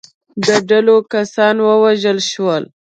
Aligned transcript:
د 0.47 0.49
ډلو 0.69 0.95
کسان 1.13 1.55
ووژل 1.67 2.17
شول. 2.31 2.63